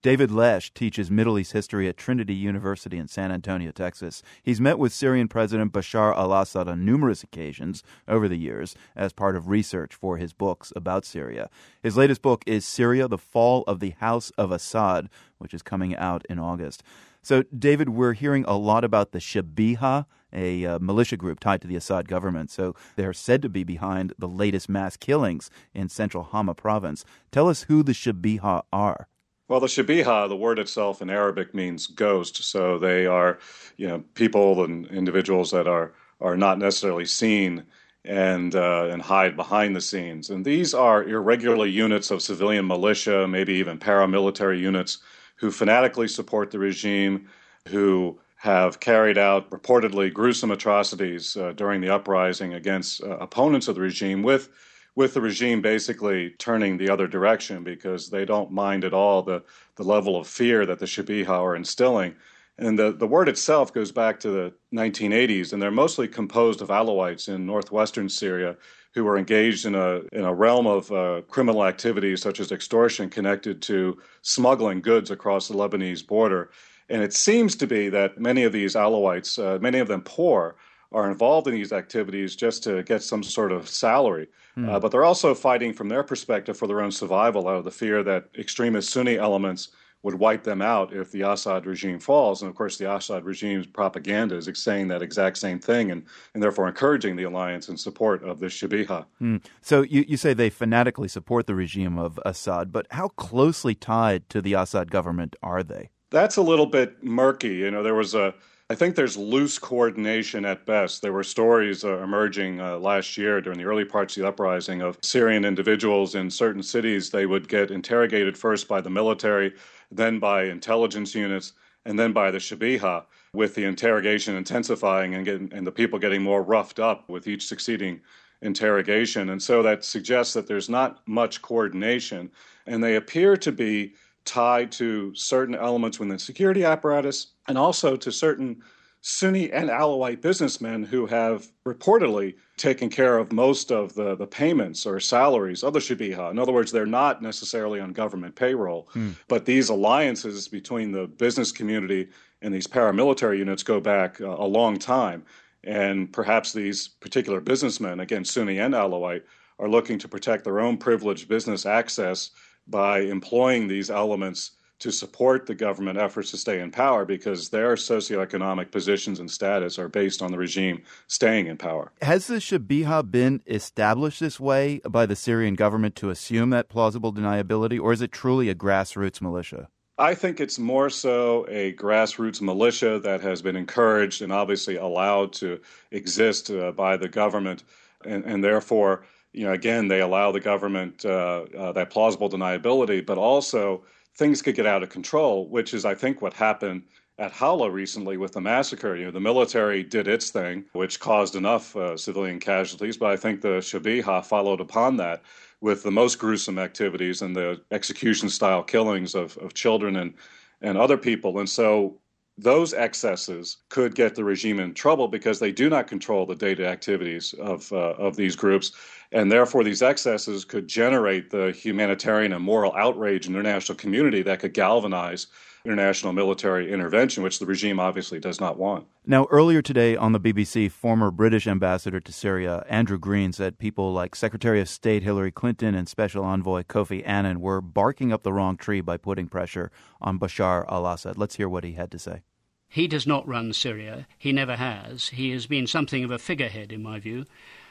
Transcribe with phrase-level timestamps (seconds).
[0.00, 4.22] David Lesch teaches Middle East history at Trinity University in San Antonio, Texas.
[4.44, 9.12] He's met with Syrian President Bashar al Assad on numerous occasions over the years as
[9.12, 11.50] part of research for his books about Syria.
[11.82, 15.96] His latest book is Syria, the Fall of the House of Assad, which is coming
[15.96, 16.84] out in August.
[17.20, 21.66] So, David, we're hearing a lot about the Shabiha, a uh, militia group tied to
[21.66, 22.52] the Assad government.
[22.52, 27.04] So, they're said to be behind the latest mass killings in central Hama province.
[27.32, 29.08] Tell us who the Shabiha are.
[29.48, 32.44] Well, the shabiha, the word itself in Arabic means ghost.
[32.44, 33.38] So they are,
[33.78, 37.64] you know, people and individuals that are are not necessarily seen
[38.04, 40.28] and uh, and hide behind the scenes.
[40.28, 44.98] And these are irregular units of civilian militia, maybe even paramilitary units,
[45.36, 47.28] who fanatically support the regime,
[47.68, 53.74] who have carried out reportedly gruesome atrocities uh, during the uprising against uh, opponents of
[53.74, 54.50] the regime with
[54.98, 59.40] with the regime basically turning the other direction because they don't mind at all the,
[59.76, 62.16] the level of fear that the Shabiha are instilling.
[62.58, 66.70] And the, the word itself goes back to the 1980s, and they're mostly composed of
[66.70, 68.56] Alawites in northwestern Syria
[68.92, 73.08] who are engaged in a, in a realm of uh, criminal activities such as extortion
[73.08, 76.50] connected to smuggling goods across the Lebanese border.
[76.88, 80.56] And it seems to be that many of these Alawites, uh, many of them poor,
[80.92, 84.28] are involved in these activities just to get some sort of salary.
[84.56, 84.68] Mm.
[84.68, 87.70] Uh, but they're also fighting from their perspective for their own survival out of the
[87.70, 89.68] fear that extremist Sunni elements
[90.02, 92.40] would wipe them out if the Assad regime falls.
[92.40, 96.42] And of course, the Assad regime's propaganda is saying that exact same thing and, and
[96.42, 99.04] therefore encouraging the alliance in support of the Shabiha.
[99.20, 99.44] Mm.
[99.60, 104.28] So you, you say they fanatically support the regime of Assad, but how closely tied
[104.30, 105.90] to the Assad government are they?
[106.10, 107.56] That's a little bit murky.
[107.56, 108.34] You know, there was a
[108.70, 111.00] I think there's loose coordination at best.
[111.00, 114.82] There were stories uh, emerging uh, last year during the early parts of the uprising
[114.82, 117.08] of Syrian individuals in certain cities.
[117.08, 119.54] They would get interrogated first by the military,
[119.90, 121.54] then by intelligence units,
[121.86, 126.22] and then by the Shabiha, with the interrogation intensifying and, getting, and the people getting
[126.22, 128.02] more roughed up with each succeeding
[128.42, 129.30] interrogation.
[129.30, 132.30] And so that suggests that there's not much coordination,
[132.66, 133.94] and they appear to be
[134.28, 138.62] tied to certain elements within the security apparatus and also to certain
[139.00, 144.84] Sunni and Alawite businessmen who have reportedly taken care of most of the, the payments
[144.84, 146.30] or salaries of the Shabiha.
[146.30, 149.12] In other words, they're not necessarily on government payroll, hmm.
[149.28, 152.08] but these alliances between the business community
[152.42, 155.24] and these paramilitary units go back uh, a long time.
[155.64, 159.22] And perhaps these particular businessmen, again, Sunni and Alawite,
[159.58, 162.30] are looking to protect their own privileged business access
[162.68, 167.74] by employing these elements to support the government efforts to stay in power because their
[167.74, 171.90] socioeconomic positions and status are based on the regime staying in power.
[172.00, 177.12] Has the Shabiha been established this way by the Syrian government to assume that plausible
[177.12, 179.68] deniability, or is it truly a grassroots militia?
[180.00, 185.32] I think it's more so a grassroots militia that has been encouraged and obviously allowed
[185.34, 187.64] to exist uh, by the government,
[188.04, 193.04] and, and therefore you know, again, they allow the government uh, uh, that plausible deniability,
[193.04, 193.84] but also
[194.16, 196.82] things could get out of control, which is, I think, what happened
[197.18, 198.96] at Houla recently with the massacre.
[198.96, 203.16] You know, the military did its thing, which caused enough uh, civilian casualties, but I
[203.16, 205.22] think the Shabiha followed upon that
[205.60, 210.14] with the most gruesome activities and the execution style killings of, of children and,
[210.62, 211.38] and other people.
[211.40, 211.98] And so
[212.38, 216.66] those excesses could get the regime in trouble because they do not control the data
[216.66, 218.72] activities of, uh, of these groups.
[219.10, 224.22] And therefore, these excesses could generate the humanitarian and moral outrage in the international community
[224.22, 225.26] that could galvanize
[225.64, 228.86] international military intervention, which the regime obviously does not want.
[229.04, 233.92] Now, earlier today on the BBC, former British ambassador to Syria, Andrew Green, said people
[233.92, 238.32] like Secretary of State Hillary Clinton and Special Envoy Kofi Annan were barking up the
[238.32, 241.18] wrong tree by putting pressure on Bashar al Assad.
[241.18, 242.22] Let's hear what he had to say.
[242.68, 244.06] He does not run Syria.
[244.18, 245.08] He never has.
[245.08, 247.24] He has been something of a figurehead, in my view.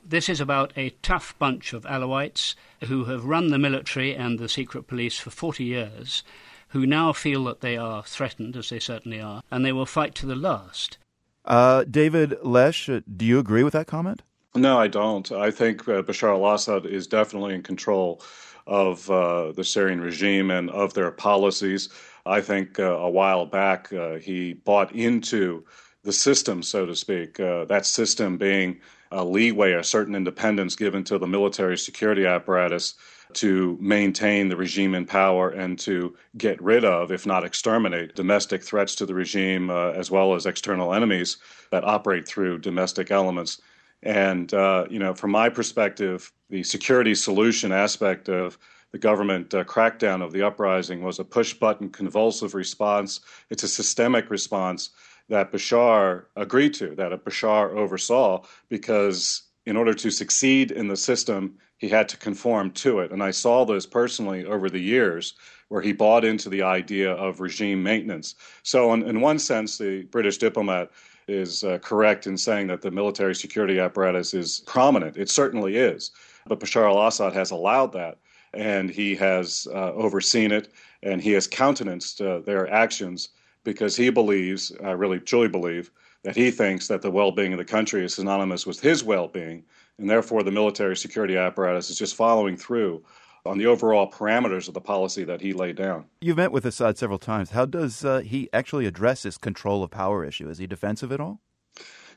[0.03, 4.49] This is about a tough bunch of Alawites who have run the military and the
[4.49, 6.23] secret police for 40 years,
[6.69, 10.15] who now feel that they are threatened, as they certainly are, and they will fight
[10.15, 10.97] to the last.
[11.45, 14.23] Uh, David Lesch, uh, do you agree with that comment?
[14.55, 15.31] No, I don't.
[15.31, 18.21] I think uh, Bashar al Assad is definitely in control
[18.65, 21.89] of uh, the Syrian regime and of their policies.
[22.27, 25.65] I think uh, a while back uh, he bought into
[26.03, 28.79] the system, so to speak, uh, that system being
[29.12, 32.95] a leeway, a certain independence given to the military security apparatus
[33.33, 38.63] to maintain the regime in power and to get rid of, if not exterminate, domestic
[38.63, 41.38] threats to the regime uh, as well as external enemies
[41.71, 43.62] that operate through domestic elements.
[44.03, 48.57] And, uh, you know, from my perspective, the security solution aspect of
[48.92, 53.19] the government uh, crackdown of the uprising was a push button convulsive response.
[53.50, 54.92] It's a systemic response
[55.30, 60.95] that Bashar agreed to, that a Bashar oversaw, because in order to succeed in the
[60.95, 63.12] system, he had to conform to it.
[63.12, 65.34] And I saw this personally over the years
[65.68, 68.36] where he bought into the idea of regime maintenance.
[68.63, 70.92] So, in, in one sense, the British diplomat
[71.28, 75.18] is uh, correct in saying that the military security apparatus is prominent.
[75.18, 76.12] It certainly is.
[76.48, 78.18] But Bashar al Assad has allowed that,
[78.53, 80.69] and he has uh, overseen it,
[81.03, 83.29] and he has countenanced uh, their actions
[83.63, 85.91] because he believes, I really truly believe,
[86.23, 89.27] that he thinks that the well being of the country is synonymous with his well
[89.27, 89.63] being,
[89.97, 93.03] and therefore the military security apparatus is just following through
[93.45, 96.05] on the overall parameters of the policy that he laid down.
[96.21, 97.51] You've met with Assad several times.
[97.51, 100.50] How does uh, he actually address this control of power issue?
[100.50, 101.39] Is he defensive at all?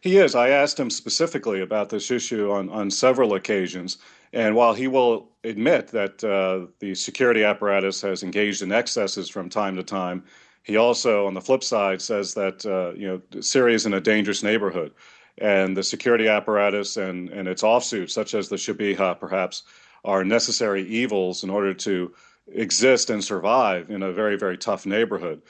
[0.00, 0.34] He is.
[0.34, 3.98] I asked him specifically about this issue on, on several occasions.
[4.32, 9.50] And while he will admit that uh, the security apparatus has engaged in excesses from
[9.50, 10.24] time to time,
[10.62, 14.00] he also, on the flip side, says that uh, you know Syria is in a
[14.00, 14.92] dangerous neighborhood,
[15.38, 19.62] and the security apparatus and, and its offshoots, such as the Shabiha, perhaps,
[20.04, 22.14] are necessary evils in order to
[22.52, 25.42] exist and survive in a very very tough neighborhood.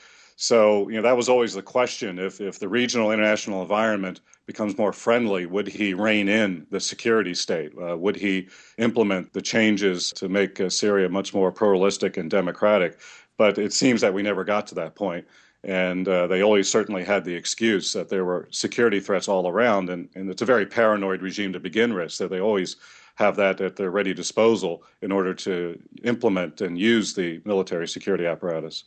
[0.43, 4.79] So you know that was always the question: if if the regional international environment becomes
[4.79, 7.73] more friendly, would he rein in the security state?
[7.79, 8.49] Uh, would he
[8.79, 12.99] implement the changes to make uh, Syria much more pluralistic and democratic?
[13.37, 15.27] But it seems that we never got to that point.
[15.63, 19.91] And uh, they always certainly had the excuse that there were security threats all around.
[19.91, 22.13] And, and it's a very paranoid regime to begin with.
[22.13, 22.77] So they always
[23.17, 28.25] have that at their ready disposal in order to implement and use the military security
[28.25, 28.85] apparatus.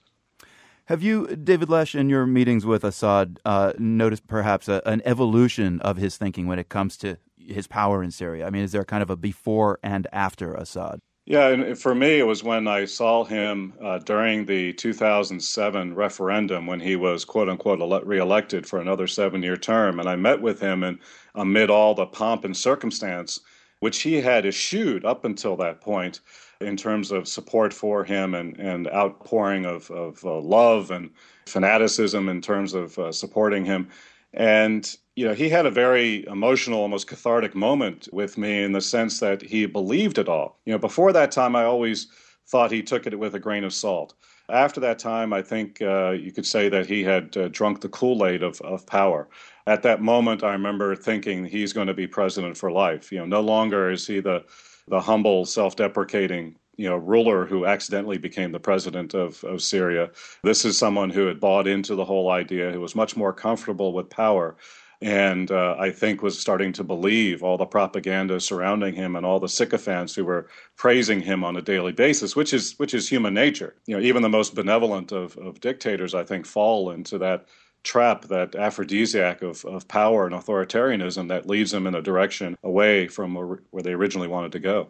[0.88, 5.80] Have you, David Lesch, in your meetings with Assad, uh, noticed perhaps a, an evolution
[5.80, 8.46] of his thinking when it comes to his power in Syria?
[8.46, 11.00] I mean, is there kind of a before and after Assad?
[11.26, 16.68] Yeah, and for me, it was when I saw him uh, during the 2007 referendum
[16.68, 20.02] when he was quote unquote ele- reelected for another seven year term.
[20.02, 21.00] And I met with him, and
[21.34, 23.40] amid all the pomp and circumstance,
[23.80, 26.20] which he had eschewed up until that point
[26.64, 31.10] in terms of support for him and, and outpouring of, of uh, love and
[31.46, 33.90] fanaticism in terms of uh, supporting him.
[34.34, 38.82] And you know, he had a very emotional, almost cathartic moment with me in the
[38.82, 40.58] sense that he believed it all.
[40.66, 42.08] You know, before that time, I always
[42.48, 44.16] thought he took it with a grain of salt.
[44.50, 47.90] After that time, I think uh, you could say that he had uh, drunk the
[47.90, 49.30] Kool Aid of, of power.
[49.68, 53.12] At that moment, I remember thinking he's going to be president for life.
[53.12, 54.44] You know, no longer is he the
[54.88, 60.10] the humble, self-deprecating you know ruler who accidentally became the president of, of Syria.
[60.44, 63.94] This is someone who had bought into the whole idea, who was much more comfortable
[63.94, 64.58] with power
[65.04, 69.38] and uh, I think was starting to believe all the propaganda surrounding him and all
[69.38, 70.48] the sycophants who were
[70.78, 73.76] praising him on a daily basis, which is which is human nature.
[73.86, 77.48] You know, even the most benevolent of, of dictators, I think, fall into that
[77.84, 83.08] trap, that aphrodisiac of, of power and authoritarianism that leads them in a direction away
[83.08, 84.90] from where they originally wanted to go.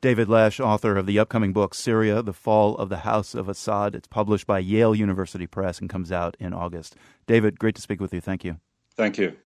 [0.00, 3.94] David Lesch, author of the upcoming book Syria, The Fall of the House of Assad.
[3.94, 6.94] It's published by Yale University Press and comes out in August.
[7.26, 8.20] David, great to speak with you.
[8.20, 8.58] Thank you.
[8.96, 9.36] Thank you.